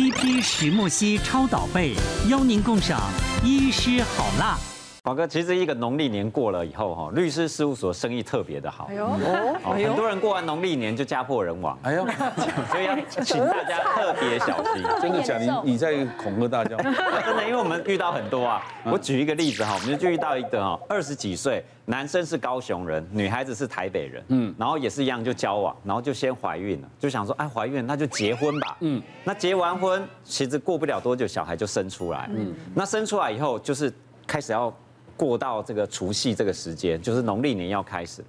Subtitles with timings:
[0.00, 1.94] 一批石墨烯超导被，
[2.26, 3.12] 邀您共赏
[3.44, 4.58] 医师好辣。
[5.02, 8.86] 华哥，其实一个农历年过了以后，哈，律师事务所生意特别的好。
[8.90, 9.08] 哎呦，
[9.64, 11.78] 很多人过完农历年就家破人亡。
[11.82, 12.06] 哎呦，
[12.70, 14.84] 所以要请大家特别小心。
[15.00, 15.62] 真的假的？
[15.64, 16.76] 你你在恐吓大家？
[17.24, 18.62] 真的，因为我们遇到很多啊。
[18.84, 24.22] 我举一个例子哈，我们就遇到一个哈，二十几岁，男生是高雄人，女孩子是台北人。
[24.28, 28.76] 嗯，然后也是一样就交往，然后就先怀孕了，就想说，哎，怀孕那就结婚吧。
[28.80, 32.28] 嗯，那结完婚，其实过不了多久，小孩就生出来。
[32.34, 33.90] 嗯，那生出来以后，就是
[34.26, 34.70] 开始要。
[35.20, 38.24] 过到这个除夕这个时间，就是农历年要开始。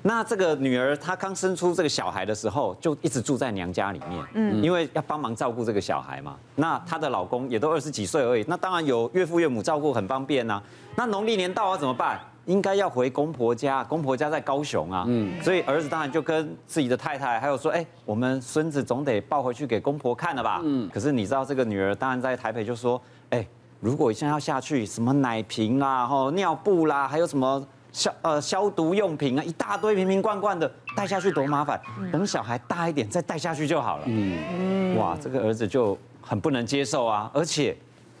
[0.00, 6.36] 那这个女儿她刚生出这个小孩的时候，就一直住在娘家里面，嗯，因为要帮忙照顾这个小孩嘛。
[6.54, 10.62] 那她的老公也都二十几岁而已，那当然有岳父岳母照顾很方便呐。
[10.94, 12.20] 那农历年到了怎么办？
[12.44, 20.88] 应该要回公婆家，公婆家在高雄啊，嗯，所以儿子当然就跟自己的太太还有说，哎，我们孙子总得抱回去给公婆看了吧，嗯。
[20.94, 23.44] 可是你知道这个女儿当然在台北就说，哎。
[23.86, 31.80] 如果现在要下去，什么奶瓶啦、吼尿布啦，还有什么消呃消毒用品啊，一大堆瓶瓶罐罐的带下去多麻烦。
[32.10, 34.02] 等小孩大一点再带下去就好了。
[34.06, 37.76] 嗯，哇，这个儿子就很不能接受啊，而且，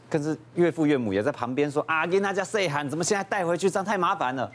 [0.08, 4.48] 可是岳父岳母也在旁边说啊，跟大家 say 喊，怎么现在带回去这样太麻烦了。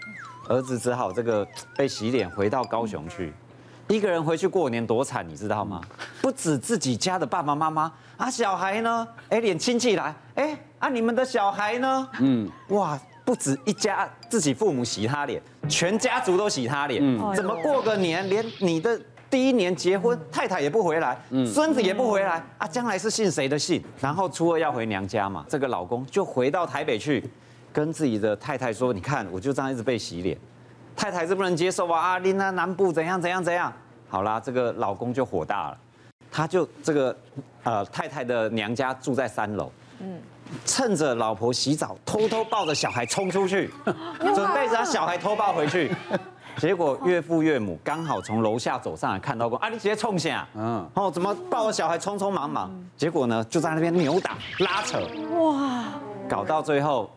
[0.48, 3.34] 儿子只好这个被洗脸回到高雄去，
[3.92, 5.82] 一个人回去过年多惨，你知道吗？
[6.22, 7.92] 不止自己家的爸爸妈妈。
[8.16, 9.06] 啊，小孩呢？
[9.28, 12.08] 哎，连亲戚来，哎，啊，你们的小孩呢？
[12.22, 17.02] 嗯，哇，不止一家自己父母洗他脸，全家族都洗他脸。
[17.04, 18.98] 嗯，怎么过个年，连你的
[19.30, 23.84] 第一年结婚，太太也不回来，孙子也不回来，啊，将来是姓谁的姓？
[24.00, 27.30] 然后初二要回娘家嘛，这个老公就回到台北去，
[27.74, 30.38] 跟自己的太太说：“你看，我就这样一直被洗脸，
[30.96, 32.12] 太太是不能接受啊！
[32.12, 33.74] 啊，你那南部怎样怎样怎样？
[34.12, 35.78] 好啦，这个老公就火大了。”
[36.30, 37.18] 他就这个，
[37.64, 40.18] 呃，太太的娘家住在三楼，嗯，
[40.66, 43.70] 趁着老婆洗澡，偷偷抱着小孩冲出去，
[44.34, 45.94] 准备把小孩偷抱回去，
[46.58, 55.00] 结果岳父岳母刚好从楼下走上来，看到过，啊，你直接冲下，嗯，哦，怎么抱着小孩匆匆忙忙，结果呢，就在那边扭打拉扯，
[55.38, 55.84] 哇，
[56.30, 57.12] 搞到最后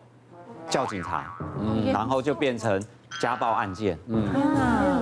[0.69, 2.81] 叫警察，嗯，然后就变成。
[3.21, 4.27] 家暴案件，嗯，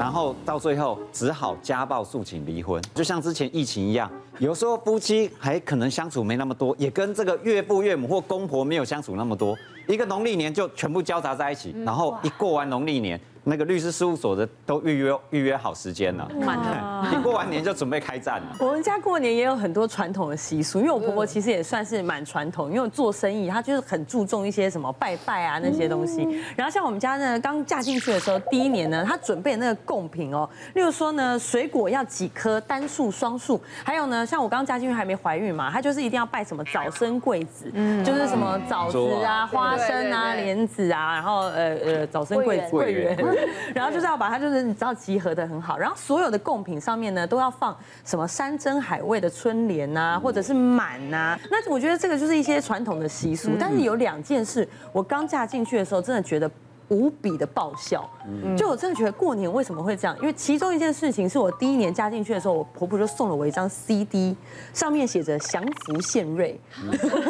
[0.03, 13.17] 然后到最后只好家暴诉请离婚，就像之前疫情一样，有时候夫妻还可能相处没那么多，也跟这个岳父岳母或公婆没有相处那么多，一个农历年就全部交杂在一起，然后一过完农历年。
[13.45, 17.09] 那个律师事务所的都预约预约好时间了，满了。
[17.11, 18.55] 你过完年就准备开战了。
[18.59, 26.41] 我们家过年也有很多传统的习俗，因为我婆婆其实也算是蛮传统，因为做生意，她就是很注重一些什么拜拜啊那些东西。
[26.55, 43.32] 然后像我们家呢，刚嫁进去的时候，第一年呢，她准备那个贡品哦，例如说呢，水果要几颗，单数、双数，还有呢，像我刚嫁进去还没怀孕嘛，她就是一定要拜什么早生贵子，嗯，就是什么枣子啊、花生啊、莲子啊，然后呃呃早生贵子、贵人。
[43.73, 45.77] 然后就是要把它，就是你知道集合的很好。
[45.77, 51.37] 然后所有的贡品上面呢，都要放什么山珍海味的春联呐，或者是满呐。
[51.49, 53.51] 那我觉得这个就是一些传统的习俗。
[53.59, 56.49] 但是有两件事，我刚嫁进去的时候，真的觉得。
[56.93, 58.07] 无比的爆笑，
[58.55, 60.15] 就我真的觉得过年为什么会这样？
[60.21, 64.35] 因为其中一件事情是我第一年加进去的时候，我婆婆就送了我一张 CD，
[64.73, 66.59] 上面写着“降福献瑞”。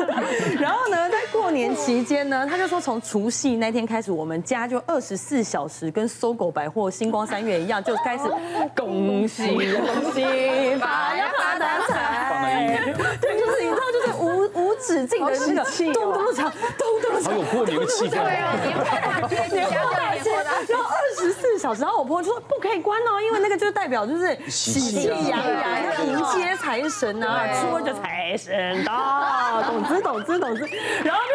[0.59, 8.23] 然后呢，在过年期间呢，他就说从除夕那天开始，我们家就二十四小时跟搜狗百货、星光三月一样，就开始
[8.75, 12.19] 恭喜恭喜发呀发大财。
[13.21, 15.63] 对，就是你知道，就是无无止境的那个
[15.93, 18.15] 咚咚锵，咚咚锵，好有过年的气氛。
[19.51, 20.31] 年货大街，
[20.67, 30.61] 然后二十四小时，然后我婆婆就说不可以关哦，因为那个就是代表就是喜气洋洋，要迎接财神啊，初二就财神到，懂之懂之懂之，
[31.03, 31.33] 然后就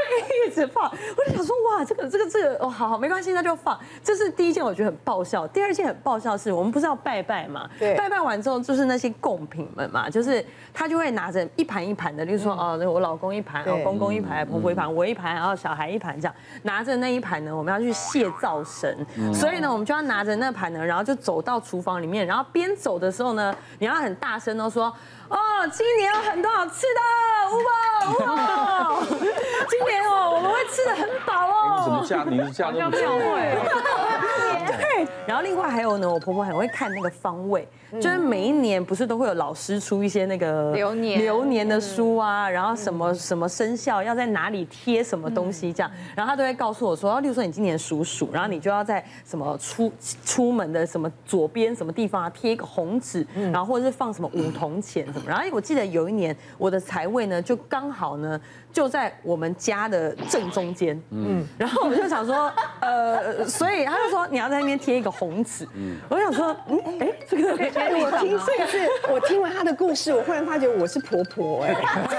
[0.48, 3.78] 一直放，我就想说哇，这个这个这个哦，好好没关系，那就放。
[4.02, 10.42] 这是第一件我觉得很爆笑，第二件很爆笑是我们不是要拜拜嘛，对，拜拜完之后就是那些贡品们嘛，就是
[10.72, 17.92] 他就会拿着一盘一盘的，例如说哦，我老公一盘，我公公一盘，婆婆一盘，我一盘，然后小孩一盘这样，拿着那一盘呢，我们要去。
[17.98, 18.96] 谢灶神，
[19.34, 24.84] 所以呢，我们就要拿着那盘呢，然后就走到厨房里面，然后边走的时候呢，你要很大声的说，
[25.28, 25.36] 哦，
[25.72, 27.00] 今年有很多好吃的，
[27.50, 29.02] 乌宝乌宝，
[29.68, 31.74] 今年哦，我们会吃的很饱哦。
[31.78, 32.24] 你怎么嫁？
[32.28, 33.18] 你是嫁那么久？
[33.18, 35.06] 对。
[35.26, 37.68] 然后另外还有呢，我婆婆很会看那个方位，
[38.00, 49.92] 就是每一年不是都会有老师出一些那个流年流年的书啊，然后什么什么生肖要在哪里贴什么东西这样，然后她都会告诉我说，例如说你今年属鼠，然后你就要在什么出
[50.24, 58.40] 出门的什么左边什么地方啊贴一个红纸，然后或者是放什么五铜钱什么，然后我记得有一年我的财位呢就刚好呢
[58.72, 67.56] 就在我们家的正中间，嗯，然后我就想说，呃，所以他就说你要在那边贴一个红纸，嗯，我想说，嗯，哎，这个我
[68.18, 72.16] 听这个是我听完他的故事，我忽然发觉我是婆婆哎，我跟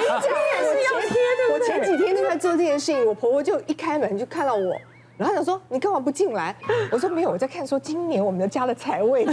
[0.00, 1.52] 你讲，也是要贴的。
[1.52, 4.74] 我前几天就在做这件事情，我婆婆就一开门就看到我。
[5.16, 6.54] 然后想说，你干嘛不进来？
[6.92, 9.26] 我说没有，我在看说今年我们的家的财位。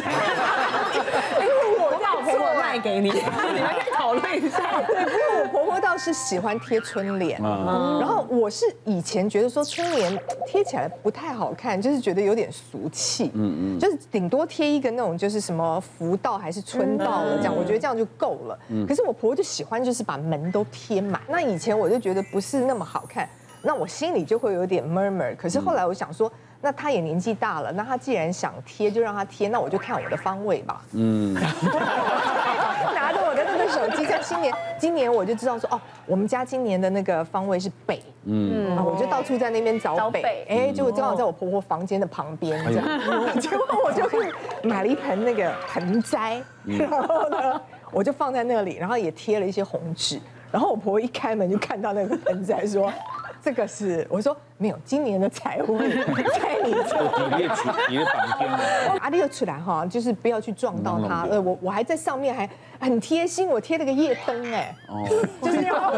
[2.40, 4.82] 卖给你，你们可以讨论一下。
[4.82, 18.60] 对，不过我婆婆倒是喜欢贴春联，然后我是以前觉得说春联贴起来不太好看，就是觉得有点俗气，嗯嗯，就是顶多贴一个那种就是什么福到还是春到了这样，我觉得这样就够了。
[18.88, 23.28] 可是我婆婆就喜欢就是把门都贴满，那以前我就觉得不是那么好看。
[23.68, 26.32] 那我心里就会有点 murmur，可是后来我想说，
[26.62, 30.82] 那他也年纪大了，那他既然想贴，就让他贴，那我就看我的方位吧。
[30.94, 38.02] 嗯，拿着我的那个手机，像新年，今年我就知道说，哦，我们家今年的那个方位是北。
[38.24, 44.10] 嗯，我就到处在那边找北，哎，结果正好在我婆婆房间的旁边这样，结果我就
[44.68, 47.62] 买了一盆那个盆栽，然后呢，
[47.92, 50.20] 我就放在那里，然后也贴了一些红纸，
[50.52, 52.92] 然后我婆婆一开门就看到那个盆栽，说。
[53.46, 55.86] 这个是我说没有，今年的财务 在
[56.66, 57.00] 你这，
[57.30, 58.50] 你列出你的房间
[59.00, 61.28] 啊，列出来哈，就是不要去撞到他。
[61.30, 62.50] 呃，我我还在上面还
[62.80, 64.76] 很贴心，我贴了个夜灯哎，
[65.44, 65.96] 就是让我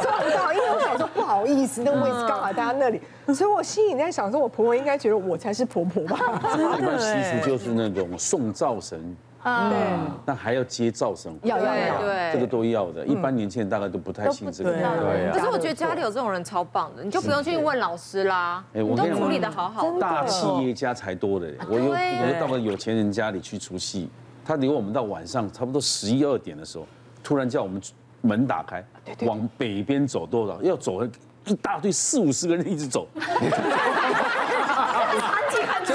[0.00, 3.02] 撞不到，因为我想说不好意思，那个位置刚好在他那里，
[3.34, 6.40] 所以我心里在想说，我婆婆应该觉得我才是婆婆吧。
[6.54, 9.16] 真的习俗就是那种送灶神。
[9.42, 9.78] 啊，对，
[10.26, 13.06] 那还要接噪声，要要要，对，这个都要的。
[13.06, 15.32] 一般年轻人大概都不太信这个，对。
[15.32, 19.98] 可是我觉得家里有这种人超棒的，你就不用去问老师啦，你都处理的好好。
[19.98, 24.10] 大企业家才多的，我有我到了有钱人家里去出戏，
[24.44, 26.86] 他留我们到晚上差不多十一二点的时候，
[27.22, 27.80] 突然叫我们
[28.20, 28.84] 门打开，
[29.22, 30.60] 往北边走多少？
[30.60, 31.02] 要走
[31.46, 33.06] 一大堆四五十个人一直走。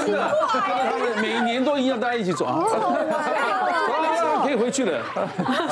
[0.06, 0.30] 真的，
[0.90, 2.62] 他们每年都一样，大家一起走啊。
[4.42, 5.02] 可以回去了，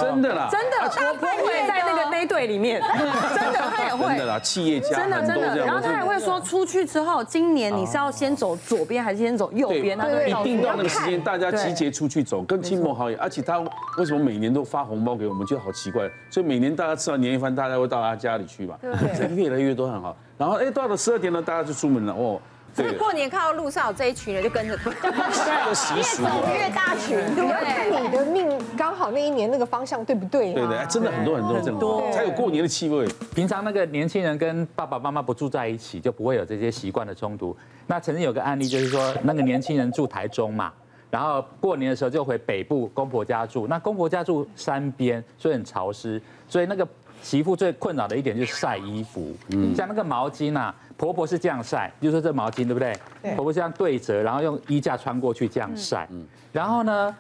[0.01, 1.29] 真的啦，真的，他会。
[1.69, 9.97] 在那个那队里面， 真的他也会，真的啦，企业家，真的真的，然后他也会说出去之后，今年你是要先走左边还是先走右边？
[9.97, 13.59] 他一定到那个时间，大家集结出去走，跟亲朋好友，而且他
[13.97, 20.17] 为什么每年都发红包给我们，觉得好奇怪，所以每年大家吃完年夜饭，大家会到他家里去嘛，对， 越来越多很好。
[20.37, 22.13] 然后哎，到了十二点呢，大家就出门了。
[22.13, 22.41] 哦。
[22.75, 24.91] 所以过年看到路上有这一群人，就跟着他，
[25.95, 30.53] 越走越大群，对，看你的命刚好那一年那个方向对不对？
[30.53, 33.07] 对对，真的很多很多这种，才有过年的气味。
[33.35, 37.57] 平常那个年轻人跟爸爸妈妈不住在一起，就不会有这些习惯的冲突。
[37.87, 40.73] 那曾经有个案例，就是说那个年轻人住台中嘛，
[41.11, 43.69] 然后过年的时候就回北部公婆家住。
[43.69, 46.87] 那公婆家住山边，所以很潮湿，所以那个
[47.23, 49.35] 媳妇最困扰的一点就是晒衣服，
[49.75, 50.75] 像那个毛巾啊。
[50.97, 52.97] 婆婆是这样晒，就是说这毛巾对不对？
[53.35, 56.09] 婆婆这样对折，然后用衣架穿过去这样晒。
[56.53, 57.17] 然后呢，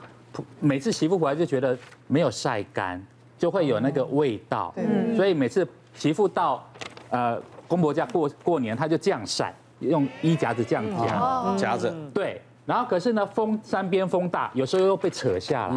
[0.61, 1.77] 每次媳妇回来就觉得
[2.07, 3.05] 没有晒干，
[3.37, 4.73] 就会有那个味道。
[5.17, 6.65] 所以每次媳妇到
[7.11, 7.37] 呃
[7.67, 11.93] 公婆家过过年，她就这样晒，用衣夹子这样夹夹着。
[12.15, 12.41] 对。
[12.67, 15.75] 然后可是呢，风山边风大，有时候又被扯下来，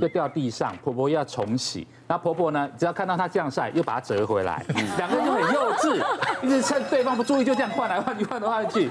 [0.00, 1.86] 就掉地上，婆婆又要重洗。
[2.06, 4.64] 那婆婆呢，只要看到她这样晒，又把它折回来，
[4.96, 6.00] 两个人就很幼稚，
[6.42, 8.88] 一直趁对方不注意就这样换来换去，换来换去。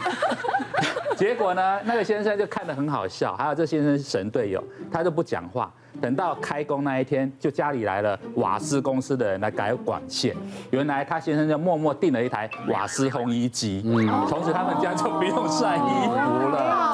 [1.15, 5.71] 结果呢，那个先生就看得很好笑，还有这先生是神队友，他就不讲话。
[5.99, 10.35] 等到开工那一天，就家里来了瓦斯公司的人来改管线。
[10.69, 13.81] 原来他先生就默默订了一台瓦斯烘衣机，
[14.29, 16.86] 从此他们家就不用晒衣服了。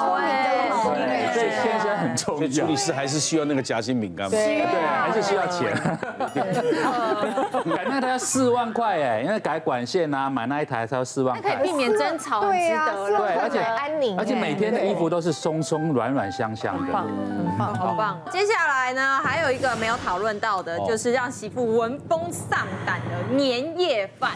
[1.33, 2.39] 对，先生很重要。
[2.39, 4.29] 所以助理师还是需要那个夹心饼干。
[4.29, 5.73] 对，还是需要钱。
[7.75, 11.55] 改那台要四万块哎，因为改管线啊，买那一台才要四万块。
[11.55, 18.19] 可以避免争吵，对啊，对，而且安宁，而且每天的衣服都是松松软软香香的，很，棒，好棒。
[18.31, 24.31] 接下来呢，还有一个没有讨论到的，就是让媳妇闻风丧胆的年夜饭。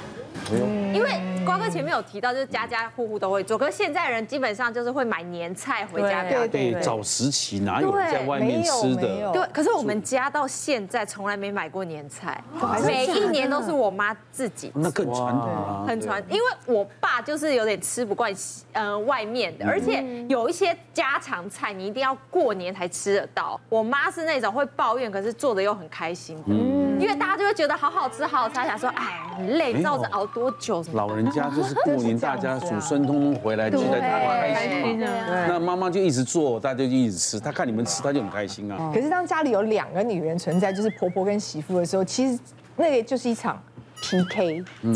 [0.93, 6.24] 因为瓜哥前面有提到，就是家家户户都会做，可是现在人基本上就是会买年菜回家。
[6.24, 9.29] 对对，早时期哪有在外面吃的？
[9.34, 12.41] 对，可是我们家到现在从来没买过年菜，
[12.86, 18.33] 每一年都是我妈自己那更传统啊，很传，因为我爸就是有点吃不惯，
[18.74, 23.59] 呃，外面的，而且有一些家常菜你一定要过年才吃得到。
[23.69, 30.83] 我妈是那种会抱怨，可是做的又很开心的，因为大家就会觉得好好吃，好好吃，想说哎很累，你知道我这熬多久？
[30.93, 35.07] 老人家就是过年，大家祖孙通通回来，就在他开心嘛。
[35.47, 38.91] 那妈妈就一直做，大家就一直吃，她看你们吃，她就很开心啊。
[38.93, 42.39] 可是当家里有两个女人存在，就是婆婆跟媳妇的时候，其实
[42.75, 43.61] 那个就是一场
[44.01, 44.63] PK。
[44.81, 44.95] 嗯，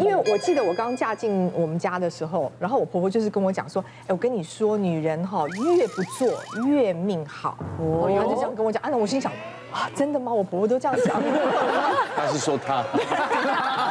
[0.00, 6.28] 因为我记得我刚嫁进我们家的时候，然后我婆婆就是跟我讲说，哎，我跟你说，女人哈越不做
[6.66, 7.56] 越命好。
[7.78, 9.32] 哦，就这样跟我讲，啊，那我心想，
[9.72, 10.32] 啊，真的吗？
[10.32, 11.22] 我婆婆都这样讲。
[12.16, 12.84] 她是说他。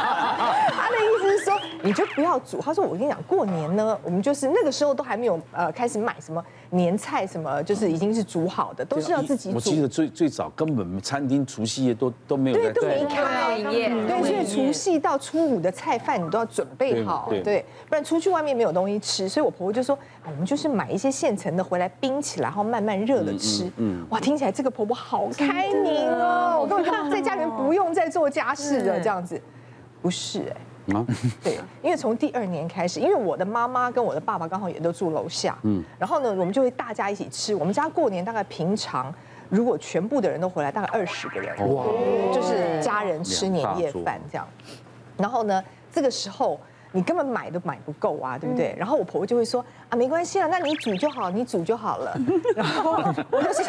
[1.83, 2.59] 你就不要煮。
[2.61, 9.55] 他说，我跟你讲，过年呢，我们就是那个时候都还没有呃开始买什么年菜什么，就是已经是煮好的，都是要自己煮。
[9.55, 13.89] 我记得最最早根本餐厅除夕夜都都没有在对，都没开营业。
[13.89, 19.27] 对，所以除夕到初五的菜饭你都要准备好，对，不然出去外面没有东西吃。
[19.27, 23.69] 所以我婆婆就说，我们就是买一些现成的回来冰起来，然后慢慢热了吃。
[23.77, 29.41] 嗯，哇，听起来这个婆婆好开明哦，我根本在家里面不用再做家事了，这样子。
[30.01, 30.55] 不是哎。
[30.93, 31.05] 啊，
[31.43, 37.53] 对，因为从第二年开始，因为我的妈妈跟我的爸爸刚好也都住楼下，嗯，然后呢，我们就会大家一起吃。
[37.55, 39.13] 我们家过年大概平常，
[39.50, 41.86] 如果全部的人都回来，大概二十个人，哇，
[42.33, 44.48] 就是家人吃年夜饭这样。
[45.17, 46.60] 然后呢，这个时候
[46.91, 48.75] 你根本买都买不够啊，对不对？
[48.77, 52.17] 然后我婆婆就会说啊，没关系啊，那你煮就好，你煮就好了。
[52.55, 52.93] 然后
[53.29, 53.65] 我就想，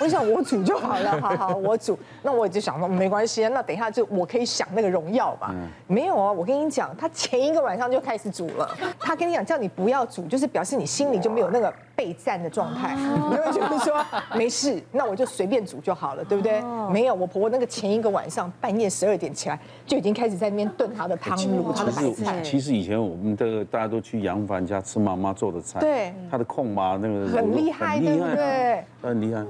[0.00, 1.96] 我就想我煮就好了，好好我煮。
[2.22, 5.54] 那我就想说没关系啊，那等一下就我可以享那个荣耀吧。
[5.86, 8.68] 没有啊，我跟你讲，他前一个晚上就开始煮了。
[8.98, 16.60] 他跟你讲叫你不要煮，就是表示你心里就没有那个备战的状态，你会觉得说没事，那我就随便煮就好了，对不对？
[16.90, 22.42] 没有，我婆婆那个前一个晚上半夜十二点起来就已经开始在那边炖她的汤卤，她的白菜。
[22.42, 28.84] 其实以前我们的大家都去杨凡家吃妈妈做的菜，对，他的控妈那个很厉害，对不对？
[29.02, 29.44] 很厉害。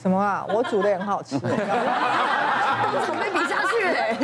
[0.00, 0.46] 什么啊？
[0.48, 1.38] 我煮的也很好吃。
[3.06, 4.16] 准备比下去嘞。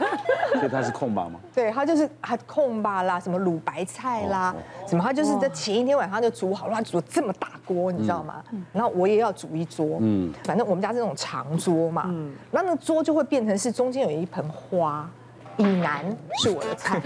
[0.58, 1.38] 所以他是控妈吗？
[1.54, 4.54] 对，他就是他控爸啦，什么卤白菜啦，
[4.86, 8.42] 什么他就是在前一天晚上就煮好了，他煮这么大锅，你知道吗？
[8.72, 15.08] 然后我也要煮一桌，嗯，反正我们家是那种长桌嘛，嗯，然后那个桌就会变成是中间有一盆花，
[15.58, 16.04] 以南
[16.42, 16.98] 是我的菜，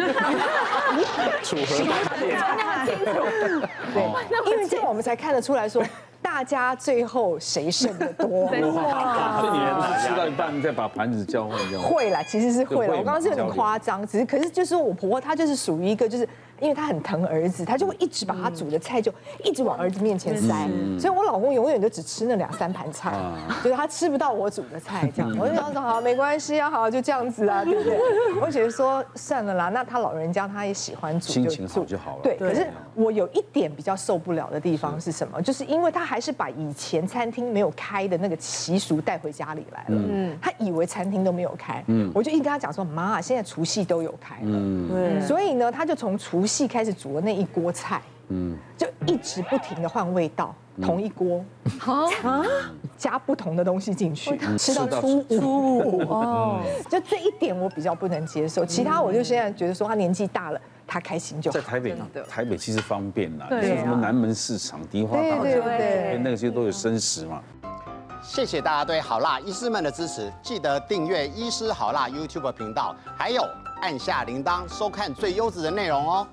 [1.43, 5.83] 楚河汉界，那么清楚，对，因为这样我们才看得出来说。
[6.23, 8.45] 大家最后谁剩的多？
[8.45, 9.41] 哇！
[9.41, 9.59] 所以你
[10.07, 11.83] 吃到一半再把盘子交换这样？
[11.83, 12.97] 会啦，其实是会了。
[12.97, 16.27] 我刚刚是很夸张，只是可是就是我婆婆她就是属于一个就是。
[16.63, 19.13] 因为他很疼儿子，他就会一直把他煮的菜就
[19.45, 23.13] 一直往儿子面前塞，所以我老公永远都只吃那两三盘菜，
[23.65, 25.31] 就是他吃不到我煮的菜这样。
[25.37, 27.99] 我就想说好，没关系啊，好就这样子啊，对不对？
[28.41, 32.21] 我觉得说算了啦，那他老人家他也喜欢煮，心情好就好了。
[32.23, 32.65] 对，可是
[32.95, 35.43] 我有一点比较受不了的地方是什么？
[35.43, 40.01] 就是因为他还是把以前餐厅没有开的那个习俗带回家里来了。
[40.09, 41.83] 嗯，他以为餐厅都没有开。
[41.89, 44.43] 嗯，我就一直跟他讲说，妈，现在除夕都有开了。
[44.45, 45.27] 嗯，对。
[45.27, 51.45] 所以呢，他就从除夕开始煮的那一锅菜，嗯，就一直不停的换味道，同一锅，
[52.23, 52.45] 啊，
[52.97, 61.59] 加不同的东西进去，吃到初五 哦，就这一点我比较不能接受，其他我就现在觉得说他年纪大了，他开心就好。
[61.59, 61.97] 在台北，
[62.29, 67.43] 台北其实方便啦，像什么南门市场、迪化大桥，对，那些都有生食嘛。
[68.23, 73.43] 谢谢大家对好辣医师们的支持，记得订阅医师好辣 YouTube 频道，还有。
[73.83, 76.25] 按下铃铛，收看最优质的内容哦。